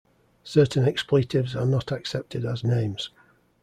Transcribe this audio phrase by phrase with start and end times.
[0.43, 3.11] Certain expletives are not accepted as names.